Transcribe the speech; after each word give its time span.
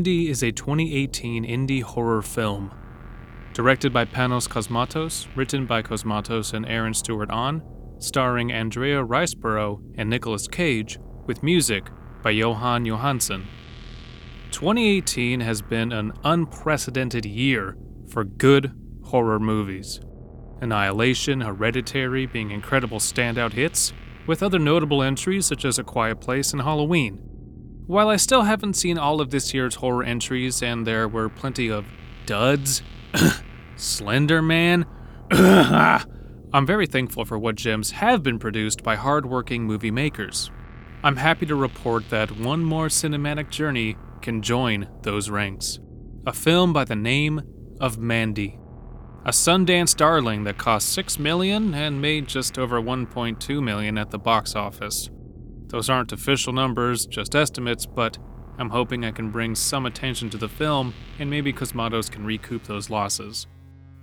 Mandy 0.00 0.30
is 0.30 0.42
a 0.42 0.50
2018 0.50 1.44
indie 1.44 1.82
horror 1.82 2.22
film. 2.22 2.72
Directed 3.52 3.92
by 3.92 4.06
Panos 4.06 4.48
Cosmatos, 4.48 5.26
written 5.36 5.66
by 5.66 5.82
Cosmatos 5.82 6.54
and 6.54 6.64
Aaron 6.64 6.94
Stewart-Ahn, 6.94 7.60
starring 7.98 8.50
Andrea 8.50 9.04
Riseborough 9.04 9.78
and 9.98 10.08
Nicolas 10.08 10.48
Cage, 10.48 10.98
with 11.26 11.42
music 11.42 11.90
by 12.22 12.32
Jóhann 12.32 12.86
Jóhannsson. 12.86 13.44
2018 14.52 15.40
has 15.40 15.60
been 15.60 15.92
an 15.92 16.12
unprecedented 16.24 17.26
year 17.26 17.76
for 18.08 18.24
good 18.24 18.72
horror 19.02 19.38
movies. 19.38 20.00
Annihilation, 20.62 21.42
Hereditary 21.42 22.24
being 22.24 22.50
incredible 22.52 23.00
standout 23.00 23.52
hits, 23.52 23.92
with 24.26 24.42
other 24.42 24.58
notable 24.58 25.02
entries 25.02 25.44
such 25.44 25.66
as 25.66 25.78
A 25.78 25.84
Quiet 25.84 26.22
Place 26.22 26.54
and 26.54 26.62
Halloween. 26.62 27.26
While 27.90 28.08
I 28.08 28.18
still 28.18 28.42
haven't 28.42 28.74
seen 28.74 28.98
all 28.98 29.20
of 29.20 29.30
this 29.30 29.52
year's 29.52 29.74
horror 29.74 30.04
entries, 30.04 30.62
and 30.62 30.86
there 30.86 31.08
were 31.08 31.28
plenty 31.28 31.72
of 31.72 31.86
duds, 32.24 32.84
Slender 33.74 34.40
Man, 34.40 34.86
I'm 35.32 36.66
very 36.66 36.86
thankful 36.86 37.24
for 37.24 37.36
what 37.36 37.56
gems 37.56 37.90
have 37.90 38.22
been 38.22 38.38
produced 38.38 38.84
by 38.84 38.94
hardworking 38.94 39.64
movie 39.64 39.90
makers. 39.90 40.52
I'm 41.02 41.16
happy 41.16 41.46
to 41.46 41.56
report 41.56 42.08
that 42.10 42.38
one 42.38 42.62
more 42.62 42.86
cinematic 42.86 43.50
journey 43.50 43.96
can 44.22 44.40
join 44.40 44.86
those 45.02 45.28
ranks. 45.28 45.80
A 46.28 46.32
film 46.32 46.72
by 46.72 46.84
the 46.84 46.94
name 46.94 47.42
of 47.80 47.98
Mandy. 47.98 48.56
A 49.24 49.30
Sundance 49.30 49.96
darling 49.96 50.44
that 50.44 50.58
cost 50.58 50.90
6 50.90 51.18
million 51.18 51.74
and 51.74 52.00
made 52.00 52.28
just 52.28 52.56
over 52.56 52.80
1.2 52.80 53.60
million 53.60 53.98
at 53.98 54.12
the 54.12 54.18
box 54.20 54.54
office. 54.54 55.10
Those 55.70 55.88
aren't 55.88 56.12
official 56.12 56.52
numbers, 56.52 57.06
just 57.06 57.34
estimates, 57.34 57.86
but 57.86 58.18
I'm 58.58 58.70
hoping 58.70 59.04
I 59.04 59.12
can 59.12 59.30
bring 59.30 59.54
some 59.54 59.86
attention 59.86 60.28
to 60.30 60.36
the 60.36 60.48
film 60.48 60.92
and 61.18 61.30
maybe 61.30 61.52
Cosmatos 61.52 62.10
can 62.10 62.24
recoup 62.26 62.64
those 62.64 62.90
losses. 62.90 63.46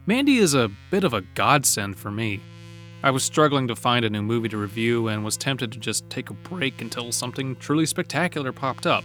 Mandy 0.06 0.38
is 0.38 0.54
a 0.54 0.72
bit 0.90 1.04
of 1.04 1.14
a 1.14 1.22
godsend 1.22 2.00
for 2.00 2.10
me. 2.10 2.42
I 3.04 3.12
was 3.12 3.24
struggling 3.24 3.68
to 3.68 3.76
find 3.76 4.06
a 4.06 4.10
new 4.10 4.24
movie 4.24 4.50
to 4.50 4.58
review 4.58 5.10
and 5.10 5.24
was 5.24 5.38
tempted 5.38 5.72
to 5.74 5.80
just 5.80 6.10
take 6.10 6.30
a 6.30 6.34
break 6.34 6.82
until 6.82 7.12
something 7.12 7.58
truly 7.58 7.86
spectacular 7.86 8.52
popped 8.54 8.88
up. 8.88 9.04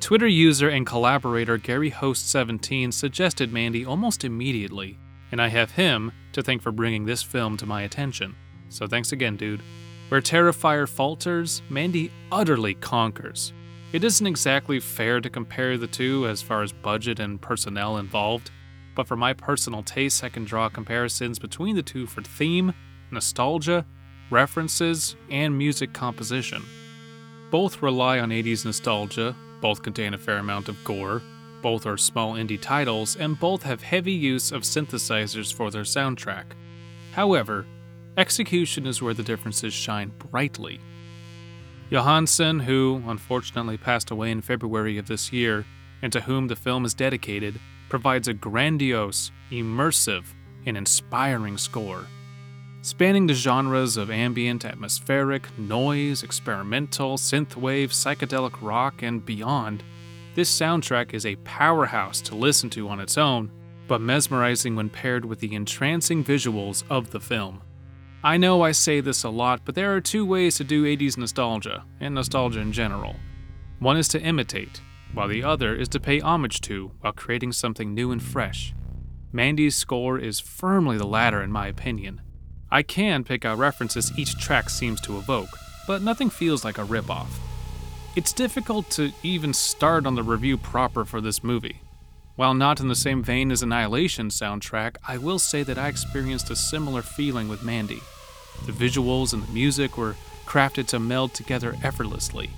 Twitter 0.00 0.28
user 0.28 0.68
and 0.68 0.86
collaborator 0.86 1.58
Gary 1.58 1.90
Host17 1.90 2.92
suggested 2.92 3.52
Mandy 3.52 3.84
almost 3.84 4.24
immediately, 4.24 4.96
and 5.32 5.42
I 5.42 5.48
have 5.48 5.72
him 5.72 6.12
to 6.32 6.42
thank 6.42 6.62
for 6.62 6.70
bringing 6.70 7.04
this 7.04 7.22
film 7.22 7.56
to 7.56 7.66
my 7.66 7.82
attention. 7.82 8.36
So 8.68 8.86
thanks 8.86 9.10
again, 9.10 9.36
dude. 9.36 9.60
Where 10.08 10.22
Terrifier 10.22 10.88
falters, 10.88 11.60
Mandy 11.68 12.10
utterly 12.32 12.74
conquers. 12.74 13.52
It 13.92 14.04
isn't 14.04 14.26
exactly 14.26 14.80
fair 14.80 15.20
to 15.20 15.28
compare 15.28 15.76
the 15.76 15.86
two 15.86 16.26
as 16.26 16.40
far 16.40 16.62
as 16.62 16.72
budget 16.72 17.20
and 17.20 17.40
personnel 17.40 17.98
involved, 17.98 18.50
but 18.94 19.06
for 19.06 19.16
my 19.16 19.34
personal 19.34 19.82
tastes, 19.82 20.24
I 20.24 20.30
can 20.30 20.44
draw 20.44 20.68
comparisons 20.70 21.38
between 21.38 21.76
the 21.76 21.82
two 21.82 22.06
for 22.06 22.22
theme, 22.22 22.72
nostalgia, 23.10 23.84
references, 24.30 25.14
and 25.30 25.56
music 25.56 25.92
composition. 25.92 26.62
Both 27.50 27.82
rely 27.82 28.18
on 28.18 28.30
80s 28.30 28.64
nostalgia, 28.64 29.36
both 29.60 29.82
contain 29.82 30.14
a 30.14 30.18
fair 30.18 30.38
amount 30.38 30.68
of 30.68 30.82
gore, 30.84 31.22
both 31.62 31.86
are 31.86 31.96
small 31.96 32.34
indie 32.34 32.60
titles, 32.60 33.16
and 33.16 33.38
both 33.38 33.62
have 33.62 33.82
heavy 33.82 34.12
use 34.12 34.52
of 34.52 34.62
synthesizers 34.62 35.52
for 35.52 35.70
their 35.70 35.82
soundtrack. 35.82 36.44
However, 37.12 37.66
Execution 38.18 38.84
is 38.84 39.00
where 39.00 39.14
the 39.14 39.22
differences 39.22 39.72
shine 39.72 40.12
brightly. 40.18 40.80
Jóhannsson, 41.88 42.60
who 42.64 43.00
unfortunately 43.06 43.76
passed 43.76 44.10
away 44.10 44.32
in 44.32 44.40
February 44.42 44.98
of 44.98 45.06
this 45.06 45.32
year, 45.32 45.64
and 46.02 46.12
to 46.12 46.22
whom 46.22 46.48
the 46.48 46.56
film 46.56 46.84
is 46.84 46.94
dedicated, 46.94 47.60
provides 47.88 48.26
a 48.26 48.34
grandiose, 48.34 49.30
immersive, 49.52 50.24
and 50.66 50.76
inspiring 50.76 51.56
score. 51.56 52.06
Spanning 52.82 53.28
the 53.28 53.34
genres 53.34 53.96
of 53.96 54.10
ambient, 54.10 54.64
atmospheric, 54.64 55.56
noise, 55.56 56.24
experimental, 56.24 57.18
synthwave, 57.18 57.90
psychedelic 57.90 58.60
rock, 58.60 59.00
and 59.00 59.24
beyond, 59.24 59.84
this 60.34 60.50
soundtrack 60.50 61.14
is 61.14 61.24
a 61.24 61.36
powerhouse 61.36 62.20
to 62.22 62.34
listen 62.34 62.68
to 62.70 62.88
on 62.88 62.98
its 62.98 63.16
own, 63.16 63.52
but 63.86 64.00
mesmerizing 64.00 64.74
when 64.74 64.90
paired 64.90 65.24
with 65.24 65.38
the 65.38 65.54
entrancing 65.54 66.24
visuals 66.24 66.82
of 66.90 67.12
the 67.12 67.20
film. 67.20 67.62
I 68.22 68.36
know 68.36 68.62
I 68.62 68.72
say 68.72 69.00
this 69.00 69.22
a 69.22 69.30
lot, 69.30 69.60
but 69.64 69.76
there 69.76 69.94
are 69.94 70.00
two 70.00 70.26
ways 70.26 70.56
to 70.56 70.64
do 70.64 70.84
80s 70.84 71.16
nostalgia, 71.16 71.84
and 72.00 72.16
nostalgia 72.16 72.58
in 72.58 72.72
general. 72.72 73.14
One 73.78 73.96
is 73.96 74.08
to 74.08 74.20
imitate, 74.20 74.80
while 75.12 75.28
the 75.28 75.44
other 75.44 75.76
is 75.76 75.88
to 75.90 76.00
pay 76.00 76.18
homage 76.18 76.60
to 76.62 76.90
while 77.00 77.12
creating 77.12 77.52
something 77.52 77.94
new 77.94 78.10
and 78.10 78.20
fresh. 78.20 78.74
Mandy's 79.30 79.76
score 79.76 80.18
is 80.18 80.40
firmly 80.40 80.98
the 80.98 81.06
latter, 81.06 81.40
in 81.42 81.52
my 81.52 81.68
opinion. 81.68 82.20
I 82.72 82.82
can 82.82 83.22
pick 83.22 83.44
out 83.44 83.56
references 83.56 84.10
each 84.18 84.36
track 84.36 84.68
seems 84.68 85.00
to 85.02 85.16
evoke, 85.16 85.50
but 85.86 86.02
nothing 86.02 86.28
feels 86.28 86.64
like 86.64 86.78
a 86.78 86.84
ripoff. 86.84 87.28
It's 88.16 88.32
difficult 88.32 88.90
to 88.90 89.12
even 89.22 89.54
start 89.54 90.06
on 90.06 90.16
the 90.16 90.24
review 90.24 90.58
proper 90.58 91.04
for 91.04 91.20
this 91.20 91.44
movie. 91.44 91.82
While 92.38 92.54
not 92.54 92.78
in 92.78 92.86
the 92.86 92.94
same 92.94 93.20
vein 93.20 93.50
as 93.50 93.64
Annihilation 93.64 94.28
soundtrack, 94.28 94.94
I 95.08 95.18
will 95.18 95.40
say 95.40 95.64
that 95.64 95.76
I 95.76 95.88
experienced 95.88 96.50
a 96.50 96.54
similar 96.54 97.02
feeling 97.02 97.48
with 97.48 97.64
Mandy. 97.64 98.00
The 98.64 98.70
visuals 98.70 99.32
and 99.32 99.42
the 99.42 99.50
music 99.50 99.98
were 99.98 100.14
crafted 100.46 100.86
to 100.86 101.00
meld 101.00 101.34
together 101.34 101.74
effortlessly. 101.82 102.50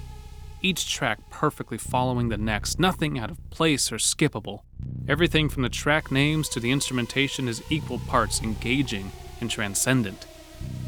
Each 0.60 0.92
track 0.92 1.18
perfectly 1.30 1.78
following 1.78 2.28
the 2.28 2.36
next, 2.36 2.78
nothing 2.78 3.18
out 3.18 3.30
of 3.30 3.38
place 3.48 3.90
or 3.90 3.96
skippable. 3.96 4.64
Everything 5.08 5.48
from 5.48 5.62
the 5.62 5.70
track 5.70 6.10
names 6.10 6.50
to 6.50 6.60
the 6.60 6.72
instrumentation 6.72 7.48
is 7.48 7.62
equal 7.70 8.00
parts 8.00 8.42
engaging 8.42 9.12
and 9.40 9.50
transcendent. 9.50 10.26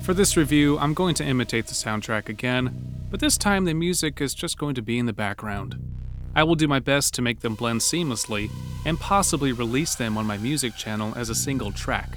For 0.02 0.12
this 0.12 0.36
review, 0.36 0.78
I'm 0.78 0.92
going 0.92 1.14
to 1.14 1.24
imitate 1.24 1.66
the 1.66 1.72
soundtrack 1.72 2.28
again, 2.28 3.06
but 3.10 3.20
this 3.20 3.38
time 3.38 3.64
the 3.64 3.72
music 3.72 4.20
is 4.20 4.34
just 4.34 4.58
going 4.58 4.74
to 4.74 4.82
be 4.82 4.98
in 4.98 5.06
the 5.06 5.14
background. 5.14 5.78
I 6.34 6.44
will 6.44 6.54
do 6.54 6.66
my 6.66 6.78
best 6.78 7.14
to 7.14 7.22
make 7.22 7.40
them 7.40 7.54
blend 7.54 7.80
seamlessly 7.80 8.50
and 8.84 8.98
possibly 8.98 9.52
release 9.52 9.94
them 9.94 10.16
on 10.16 10.26
my 10.26 10.38
music 10.38 10.74
channel 10.76 11.12
as 11.14 11.28
a 11.28 11.34
single 11.34 11.72
track. 11.72 12.16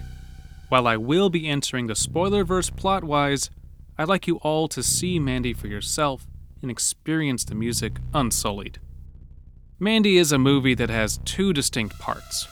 While 0.69 0.87
I 0.87 0.97
will 0.97 1.29
be 1.29 1.47
entering 1.47 1.87
the 1.87 1.95
spoiler 1.95 2.43
verse 2.43 2.69
plot 2.69 3.03
wise, 3.03 3.49
I'd 3.97 4.07
like 4.07 4.27
you 4.27 4.37
all 4.37 4.67
to 4.69 4.81
see 4.81 5.19
Mandy 5.19 5.53
for 5.53 5.67
yourself 5.67 6.25
and 6.61 6.71
experience 6.71 7.45
the 7.45 7.55
music 7.55 7.97
unsullied. 8.13 8.79
Mandy 9.79 10.17
is 10.17 10.31
a 10.31 10.37
movie 10.37 10.73
that 10.73 10.89
has 10.89 11.19
two 11.25 11.53
distinct 11.53 11.99
parts. 11.99 12.47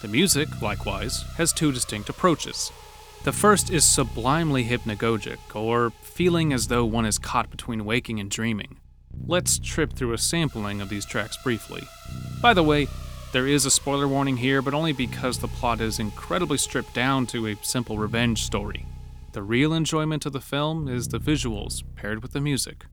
The 0.00 0.08
music, 0.08 0.60
likewise, 0.60 1.22
has 1.36 1.52
two 1.52 1.70
distinct 1.70 2.08
approaches. 2.08 2.72
The 3.24 3.32
first 3.32 3.70
is 3.70 3.84
sublimely 3.84 4.64
hypnagogic, 4.64 5.54
or 5.54 5.90
feeling 6.02 6.52
as 6.52 6.66
though 6.66 6.84
one 6.84 7.06
is 7.06 7.18
caught 7.18 7.50
between 7.50 7.84
waking 7.84 8.18
and 8.18 8.28
dreaming. 8.28 8.78
Let's 9.26 9.58
trip 9.58 9.92
through 9.92 10.12
a 10.12 10.18
sampling 10.18 10.80
of 10.80 10.88
these 10.88 11.06
tracks 11.06 11.36
briefly. 11.42 11.86
By 12.40 12.54
the 12.54 12.62
way, 12.62 12.88
there 13.32 13.46
is 13.46 13.64
a 13.64 13.70
spoiler 13.70 14.06
warning 14.06 14.36
here, 14.36 14.60
but 14.60 14.74
only 14.74 14.92
because 14.92 15.38
the 15.38 15.48
plot 15.48 15.80
is 15.80 15.98
incredibly 15.98 16.58
stripped 16.58 16.92
down 16.92 17.26
to 17.28 17.46
a 17.46 17.56
simple 17.62 17.98
revenge 17.98 18.42
story. 18.42 18.84
The 19.32 19.42
real 19.42 19.72
enjoyment 19.72 20.26
of 20.26 20.32
the 20.32 20.40
film 20.40 20.88
is 20.88 21.08
the 21.08 21.18
visuals 21.18 21.82
paired 21.96 22.22
with 22.22 22.32
the 22.32 22.40
music. 22.40 22.84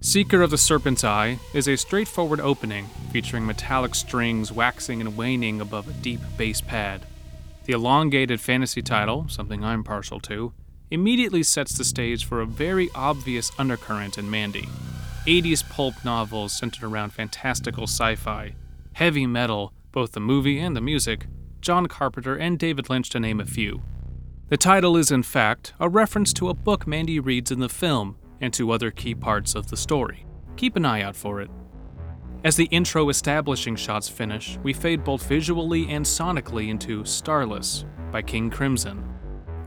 Seeker 0.00 0.40
of 0.40 0.50
the 0.50 0.56
Serpent's 0.56 1.04
Eye 1.04 1.38
is 1.52 1.68
a 1.68 1.76
straightforward 1.76 2.40
opening 2.40 2.86
featuring 3.12 3.44
metallic 3.44 3.94
strings 3.94 4.50
waxing 4.50 5.02
and 5.02 5.14
waning 5.14 5.60
above 5.60 5.88
a 5.88 5.92
deep 5.92 6.20
bass 6.38 6.62
pad. 6.62 7.04
The 7.66 7.74
elongated 7.74 8.40
fantasy 8.40 8.80
title, 8.80 9.26
something 9.28 9.62
I'm 9.62 9.84
partial 9.84 10.20
to, 10.20 10.54
immediately 10.90 11.42
sets 11.42 11.76
the 11.76 11.84
stage 11.84 12.24
for 12.24 12.40
a 12.40 12.46
very 12.46 12.88
obvious 12.94 13.52
undercurrent 13.58 14.16
in 14.16 14.30
Mandy. 14.30 14.66
80s 15.30 15.62
pulp 15.70 15.94
novels 16.04 16.52
centered 16.52 16.82
around 16.82 17.10
fantastical 17.10 17.84
sci 17.84 18.16
fi, 18.16 18.56
heavy 18.94 19.28
metal, 19.28 19.72
both 19.92 20.10
the 20.10 20.18
movie 20.18 20.58
and 20.58 20.74
the 20.74 20.80
music, 20.80 21.28
John 21.60 21.86
Carpenter, 21.86 22.34
and 22.34 22.58
David 22.58 22.90
Lynch, 22.90 23.10
to 23.10 23.20
name 23.20 23.38
a 23.38 23.46
few. 23.46 23.80
The 24.48 24.56
title 24.56 24.96
is, 24.96 25.12
in 25.12 25.22
fact, 25.22 25.72
a 25.78 25.88
reference 25.88 26.32
to 26.32 26.48
a 26.48 26.54
book 26.54 26.84
Mandy 26.84 27.20
reads 27.20 27.52
in 27.52 27.60
the 27.60 27.68
film 27.68 28.16
and 28.40 28.52
to 28.54 28.72
other 28.72 28.90
key 28.90 29.14
parts 29.14 29.54
of 29.54 29.68
the 29.68 29.76
story. 29.76 30.26
Keep 30.56 30.74
an 30.74 30.84
eye 30.84 31.02
out 31.02 31.14
for 31.14 31.40
it. 31.40 31.50
As 32.42 32.56
the 32.56 32.64
intro 32.64 33.08
establishing 33.08 33.76
shots 33.76 34.08
finish, 34.08 34.58
we 34.64 34.72
fade 34.72 35.04
both 35.04 35.28
visually 35.28 35.88
and 35.90 36.04
sonically 36.04 36.70
into 36.70 37.04
Starless 37.04 37.84
by 38.10 38.20
King 38.20 38.50
Crimson. 38.50 39.04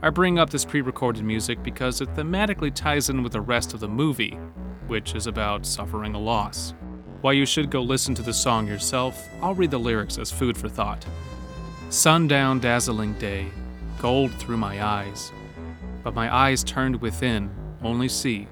I 0.02 0.10
bring 0.10 0.38
up 0.38 0.50
this 0.50 0.66
pre 0.66 0.82
recorded 0.82 1.24
music 1.24 1.62
because 1.62 2.02
it 2.02 2.12
thematically 2.12 2.74
ties 2.74 3.08
in 3.08 3.22
with 3.22 3.32
the 3.32 3.40
rest 3.40 3.72
of 3.72 3.80
the 3.80 3.88
movie 3.88 4.38
which 4.86 5.14
is 5.14 5.26
about 5.26 5.66
suffering 5.66 6.14
a 6.14 6.18
loss. 6.18 6.74
While 7.20 7.34
you 7.34 7.46
should 7.46 7.70
go 7.70 7.82
listen 7.82 8.14
to 8.16 8.22
the 8.22 8.34
song 8.34 8.66
yourself, 8.66 9.28
I'll 9.40 9.54
read 9.54 9.70
the 9.70 9.78
lyrics 9.78 10.18
as 10.18 10.30
food 10.30 10.58
for 10.58 10.68
thought. 10.68 11.06
Sundown, 11.88 12.60
dazzling 12.60 13.14
day, 13.14 13.46
gold 13.98 14.32
through 14.34 14.58
my 14.58 14.84
eyes. 14.84 15.32
But 16.02 16.14
my 16.14 16.34
eyes 16.34 16.62
turned 16.62 17.00
within, 17.00 17.50
only 17.82 18.08
see, 18.08 18.48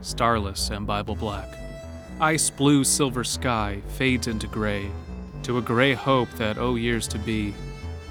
starless 0.00 0.70
and 0.70 0.86
Bible 0.86 1.14
black. 1.14 1.48
ice 2.20 2.50
blue 2.50 2.82
silver 2.82 3.22
sky 3.22 3.82
fades 3.88 4.26
into 4.26 4.46
gray, 4.48 4.90
to 5.42 5.58
a 5.58 5.62
gray 5.62 5.94
hope 5.94 6.30
that, 6.32 6.58
oh 6.58 6.74
years 6.74 7.06
to 7.08 7.18
be, 7.18 7.54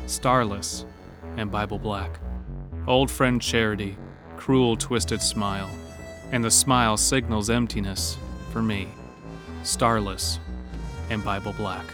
starless 0.06 0.86
and 1.36 1.52
Bible 1.52 1.80
black. 1.80 2.20
Old 2.88 3.12
friend 3.12 3.42
Charity, 3.42 3.98
cruel 4.38 4.78
twisted 4.78 5.22
smile, 5.22 5.70
and 6.32 6.44
the 6.44 6.52
smile 6.52 6.98
signals 6.98 7.50
emptiness 7.50 8.18
for 8.52 8.62
me, 8.62 8.88
starless 9.64 10.40
and 11.10 11.24
Bible 11.24 11.54
black. 11.54 11.86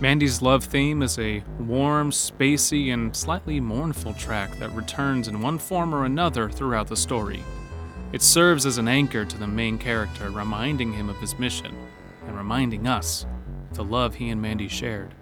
Mandy's 0.00 0.42
love 0.42 0.64
theme 0.64 1.02
is 1.02 1.18
a 1.18 1.42
warm, 1.58 2.10
spacey, 2.10 2.92
and 2.92 3.14
slightly 3.14 3.60
mournful 3.60 4.14
track 4.14 4.50
that 4.58 4.72
returns 4.72 5.28
in 5.28 5.40
one 5.40 5.58
form 5.58 5.94
or 5.94 6.04
another 6.04 6.50
throughout 6.50 6.88
the 6.88 6.96
story. 6.96 7.42
It 8.12 8.20
serves 8.20 8.66
as 8.66 8.78
an 8.78 8.88
anchor 8.88 9.24
to 9.24 9.38
the 9.38 9.46
main 9.46 9.78
character, 9.78 10.30
reminding 10.30 10.92
him 10.92 11.08
of 11.08 11.16
his 11.18 11.38
mission 11.38 11.74
and 12.26 12.36
reminding 12.36 12.86
us 12.86 13.24
of 13.70 13.76
the 13.76 13.84
love 13.84 14.14
he 14.16 14.30
and 14.30 14.42
Mandy 14.42 14.68
shared. 14.68 15.14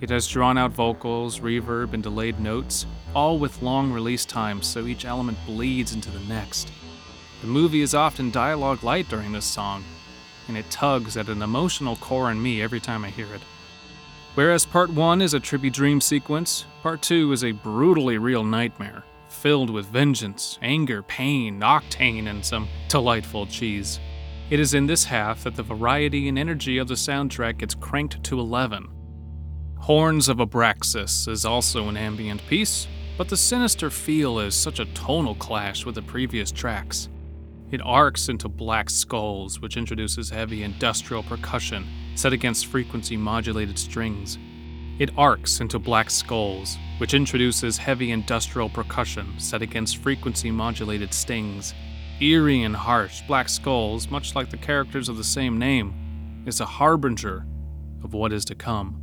It 0.00 0.10
has 0.10 0.28
drawn 0.28 0.58
out 0.58 0.72
vocals, 0.72 1.40
reverb, 1.40 1.94
and 1.94 2.02
delayed 2.02 2.38
notes, 2.38 2.86
all 3.14 3.38
with 3.38 3.62
long 3.62 3.90
release 3.90 4.24
times 4.24 4.66
so 4.66 4.86
each 4.86 5.04
element 5.04 5.38
bleeds 5.46 5.94
into 5.94 6.10
the 6.10 6.20
next. 6.20 6.70
The 7.44 7.50
movie 7.50 7.82
is 7.82 7.94
often 7.94 8.30
dialogue 8.30 8.82
light 8.82 9.06
during 9.10 9.32
this 9.32 9.44
song, 9.44 9.84
and 10.48 10.56
it 10.56 10.70
tugs 10.70 11.18
at 11.18 11.28
an 11.28 11.42
emotional 11.42 11.96
core 11.96 12.30
in 12.30 12.42
me 12.42 12.62
every 12.62 12.80
time 12.80 13.04
I 13.04 13.10
hear 13.10 13.26
it. 13.34 13.42
Whereas 14.34 14.64
part 14.64 14.88
1 14.88 15.20
is 15.20 15.34
a 15.34 15.40
trippy 15.40 15.70
dream 15.70 16.00
sequence, 16.00 16.64
part 16.82 17.02
2 17.02 17.32
is 17.32 17.44
a 17.44 17.52
brutally 17.52 18.16
real 18.16 18.44
nightmare, 18.44 19.04
filled 19.28 19.68
with 19.68 19.84
vengeance, 19.88 20.58
anger, 20.62 21.02
pain, 21.02 21.60
octane, 21.60 22.30
and 22.30 22.42
some 22.42 22.66
delightful 22.88 23.46
cheese. 23.46 24.00
It 24.48 24.58
is 24.58 24.72
in 24.72 24.86
this 24.86 25.04
half 25.04 25.44
that 25.44 25.54
the 25.54 25.62
variety 25.62 26.30
and 26.30 26.38
energy 26.38 26.78
of 26.78 26.88
the 26.88 26.94
soundtrack 26.94 27.58
gets 27.58 27.74
cranked 27.74 28.24
to 28.24 28.40
11. 28.40 28.88
Horns 29.80 30.30
of 30.30 30.38
Abraxas 30.38 31.28
is 31.28 31.44
also 31.44 31.90
an 31.90 31.98
ambient 31.98 32.40
piece, 32.46 32.88
but 33.18 33.28
the 33.28 33.36
sinister 33.36 33.90
feel 33.90 34.38
is 34.38 34.54
such 34.54 34.80
a 34.80 34.86
tonal 34.94 35.34
clash 35.34 35.84
with 35.84 35.96
the 35.96 36.02
previous 36.02 36.50
tracks. 36.50 37.10
It 37.74 37.82
arcs 37.84 38.28
into 38.28 38.48
Black 38.48 38.88
Skulls, 38.88 39.58
which 39.58 39.76
introduces 39.76 40.30
heavy 40.30 40.62
industrial 40.62 41.24
percussion 41.24 41.84
set 42.14 42.32
against 42.32 42.66
frequency 42.66 43.16
modulated 43.16 43.80
strings. 43.80 44.38
It 45.00 45.10
arcs 45.18 45.58
into 45.58 45.80
Black 45.80 46.08
Skulls, 46.08 46.78
which 46.98 47.14
introduces 47.14 47.76
heavy 47.76 48.12
industrial 48.12 48.68
percussion 48.68 49.26
set 49.38 49.60
against 49.60 49.96
frequency 49.96 50.52
modulated 50.52 51.12
stings. 51.12 51.74
Eerie 52.20 52.62
and 52.62 52.76
harsh, 52.76 53.22
Black 53.26 53.48
Skulls, 53.48 54.08
much 54.08 54.36
like 54.36 54.50
the 54.50 54.56
characters 54.56 55.08
of 55.08 55.16
the 55.16 55.24
same 55.24 55.58
name, 55.58 56.44
is 56.46 56.60
a 56.60 56.66
harbinger 56.66 57.44
of 58.04 58.14
what 58.14 58.32
is 58.32 58.44
to 58.44 58.54
come. 58.54 59.02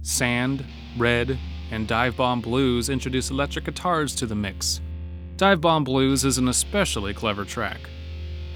Sand, 0.00 0.64
Red, 0.96 1.38
and 1.70 1.86
Dive 1.86 2.16
Bomb 2.16 2.40
Blues 2.40 2.88
introduce 2.88 3.28
electric 3.28 3.66
guitars 3.66 4.14
to 4.14 4.24
the 4.24 4.34
mix. 4.34 4.80
Dive 5.36 5.60
Bomb 5.60 5.84
Blues 5.84 6.24
is 6.24 6.38
an 6.38 6.48
especially 6.48 7.12
clever 7.12 7.44
track. 7.44 7.90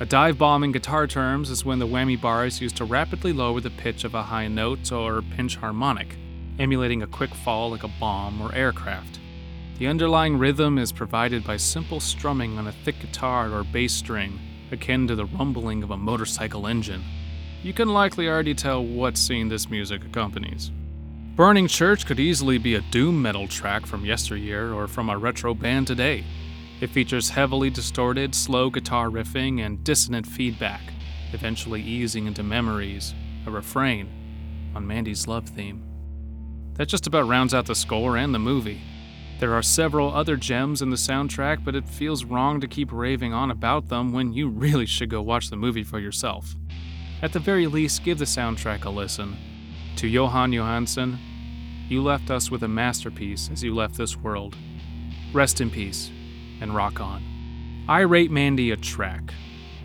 A 0.01 0.07
dive 0.07 0.39
bomb 0.39 0.65
in 0.65 0.73
guitar 0.73 1.07
terms 1.07 1.51
is 1.51 1.63
when 1.63 1.79
the 1.79 1.87
whammy 1.87 2.19
bar 2.19 2.47
is 2.47 2.59
used 2.59 2.79
to 2.79 2.87
rapidly 2.87 3.35
lower 3.35 3.61
the 3.61 3.69
pitch 3.69 4.05
of 4.05 4.15
a 4.15 4.23
high 4.23 4.49
note 4.49 4.91
or 4.91 5.21
pinch 5.21 5.57
harmonic, 5.57 6.17
emulating 6.59 7.03
a 7.03 7.07
quick 7.07 7.35
fall 7.35 7.71
like 7.71 7.85
a 7.85 7.93
bomb 8.01 8.41
or 8.41 8.55
aircraft. 8.55 9.21
The 9.79 9.89
underlying 9.89 10.39
rhythm 10.39 10.79
is 10.79 10.91
provided 10.91 11.45
by 11.45 11.59
simple 11.59 12.01
strumming 12.01 12.57
on 12.57 12.67
a 12.67 12.73
thick 12.73 12.99
guitar 12.99 13.53
or 13.53 13.63
bass 13.63 13.93
string, 13.93 14.41
akin 14.73 15.07
to 15.07 15.15
the 15.15 15.27
rumbling 15.27 15.83
of 15.83 15.91
a 15.91 15.99
motorcycle 15.99 16.67
engine. 16.67 17.05
You 17.63 17.75
can 17.75 17.91
likely 17.91 18.27
already 18.27 18.55
tell 18.55 18.83
what 18.83 19.19
scene 19.19 19.49
this 19.49 19.69
music 19.69 20.03
accompanies. 20.03 20.71
Burning 21.37 21.69
Church 21.69 22.07
could 22.07 22.19
easily 22.19 22.57
be 22.57 22.75
a 22.75 22.81
doom 22.91 23.21
metal 23.21 23.47
track 23.47 23.85
from 23.85 24.07
yesteryear 24.07 24.73
or 24.73 24.89
from 24.89 25.11
a 25.11 25.19
retro 25.19 25.53
band 25.53 25.87
today. 25.87 26.25
It 26.81 26.89
features 26.89 27.29
heavily 27.29 27.69
distorted, 27.69 28.35
slow 28.35 28.71
guitar 28.71 29.11
riffing 29.11 29.61
and 29.61 29.85
dissonant 29.85 30.27
feedback, 30.27 30.81
eventually 31.35 31.83
easing 31.83 32.27
into 32.27 32.43
memories, 32.43 33.15
a 33.47 33.51
refrain, 33.51 34.09
on 34.75 34.87
Mandy's 34.87 35.29
love 35.29 35.47
theme. 35.47 35.85
That 36.75 36.89
just 36.89 37.07
about 37.07 37.29
rounds 37.29 37.53
out 37.53 37.67
the 37.67 37.75
score 37.75 38.17
and 38.17 38.35
the 38.35 38.39
movie. 38.39 38.81
There 39.41 39.53
are 39.53 39.63
several 39.63 40.15
other 40.15 40.37
gems 40.37 40.81
in 40.81 40.89
the 40.89 40.97
soundtrack, 40.97 41.65
but 41.65 41.75
it 41.75 41.87
feels 41.87 42.25
wrong 42.25 42.61
to 42.63 42.69
keep 42.69 42.91
raving 42.93 43.35
on 43.35 43.51
about 43.51 43.89
them 43.89 44.13
when 44.13 44.33
you 44.33 44.49
really 44.49 44.87
should 44.87 45.11
go 45.11 45.21
watch 45.21 45.51
the 45.51 45.57
movie 45.57 45.85
for 45.85 45.99
yourself. 45.99 46.57
At 47.21 47.35
the 47.35 47.41
very 47.41 47.67
least, 47.67 48.05
give 48.05 48.19
the 48.19 48.25
soundtrack 48.25 48.87
a 48.87 48.91
listen. 48.91 49.37
To 49.97 50.07
Jóhann 50.07 50.55
Jóhannsson, 50.55 51.19
you 51.91 52.03
left 52.03 52.31
us 52.31 52.51
with 52.51 52.63
a 52.63 52.69
masterpiece 52.69 53.51
as 53.53 53.63
you 53.63 53.75
left 53.75 53.99
this 53.99 54.17
world. 54.17 54.57
Rest 55.35 55.61
in 55.61 55.71
peace 55.71 56.11
and 56.61 56.75
rock 56.75 57.01
on. 57.01 57.23
I 57.89 58.01
rate 58.01 58.31
Mandy 58.31 58.71
a 58.71 58.77
track. 58.77 59.33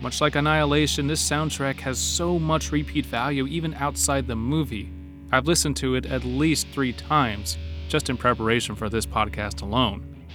Much 0.00 0.20
like 0.20 0.36
Annihilation, 0.36 1.06
this 1.06 1.26
soundtrack 1.26 1.80
has 1.80 1.98
so 1.98 2.38
much 2.38 2.70
repeat 2.70 3.06
value 3.06 3.46
even 3.46 3.74
outside 3.74 4.26
the 4.26 4.36
movie. 4.36 4.92
I've 5.32 5.46
listened 5.46 5.76
to 5.78 5.94
it 5.94 6.06
at 6.06 6.24
least 6.24 6.68
three 6.68 6.92
times, 6.92 7.56
just 7.88 8.10
in 8.10 8.16
preparation 8.16 8.76
for 8.76 8.88
this 8.88 9.06
podcast 9.06 9.62
alone. 9.62 10.26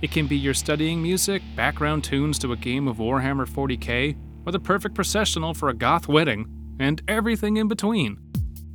It 0.00 0.12
can 0.12 0.26
be 0.26 0.36
your 0.36 0.54
studying 0.54 1.02
music, 1.02 1.42
background 1.56 2.04
tunes 2.04 2.38
to 2.38 2.52
a 2.52 2.56
game 2.56 2.86
of 2.86 2.98
Warhammer 2.98 3.48
40k, 3.48 4.16
or 4.46 4.52
the 4.52 4.60
perfect 4.60 4.94
processional 4.94 5.52
for 5.52 5.68
a 5.68 5.74
goth 5.74 6.06
wedding, 6.06 6.46
and 6.78 7.02
everything 7.08 7.56
in 7.56 7.66
between. 7.66 8.27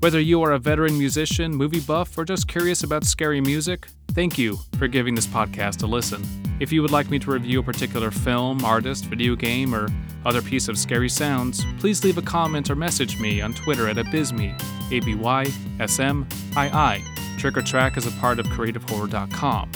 Whether 0.04 0.20
you 0.20 0.44
are 0.44 0.52
a 0.52 0.60
veteran 0.60 0.98
musician, 0.98 1.56
movie 1.56 1.80
buff, 1.80 2.18
or 2.18 2.26
just 2.26 2.50
curious 2.50 2.84
about 2.84 3.06
scary 3.06 3.40
music, 3.40 3.88
thank 4.10 4.38
you 4.38 4.60
for 4.78 4.90
giving 4.90 5.16
this 5.16 5.26
podcast 5.26 5.82
a 5.82 5.88
listen. 5.88 6.22
If 6.60 6.74
you 6.74 6.82
would 6.82 6.92
like 6.92 7.10
me 7.10 7.20
to 7.20 7.32
review 7.32 7.62
a 7.62 7.64
particular 7.64 8.12
film, 8.12 8.66
artist, 8.66 9.06
video 9.06 9.38
game, 9.38 9.74
or 9.74 9.88
other 10.26 10.42
piece 10.42 10.68
of 10.68 10.78
scary 10.78 11.08
sounds, 11.08 11.64
please 11.80 12.04
leave 12.04 12.18
a 12.18 12.22
comment 12.22 12.70
or 12.70 12.76
message 12.76 13.18
me 13.18 13.40
on 13.40 13.54
Twitter 13.54 13.88
at 13.88 13.96
abysmi, 13.96 14.54
A-B-Y-S-M-I-I. 14.92 15.86
Trick 17.38 17.56
or 17.56 17.62
Track 17.62 17.96
is 17.96 18.06
a 18.06 18.12
part 18.20 18.40
of 18.40 18.48
CreativeHorror.com, 18.48 19.72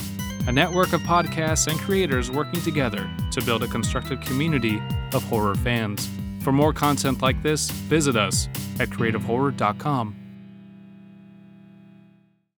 a 0.45 0.51
network 0.51 0.91
of 0.91 0.99
podcasts 1.03 1.67
and 1.67 1.79
creators 1.79 2.29
working 2.29 2.61
together 2.63 3.09
to 3.31 3.41
build 3.43 3.63
a 3.63 3.67
constructive 3.67 4.19
community 4.19 4.81
of 5.13 5.23
horror 5.23 5.55
fans. 5.55 6.09
For 6.41 6.51
more 6.51 6.73
content 6.73 7.21
like 7.21 7.41
this, 7.43 7.71
visit 7.71 8.17
us 8.17 8.49
at 8.79 8.89
CreativeHorror.com. 8.89 10.26